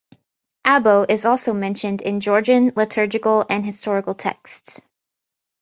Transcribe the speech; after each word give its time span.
Abo 0.65 1.05
is 1.07 1.25
also 1.25 1.53
mentioned 1.53 2.01
in 2.01 2.21
Georgian 2.21 2.73
liturgical 2.75 3.45
and 3.47 3.63
historical 3.63 4.15
texts. 4.15 4.81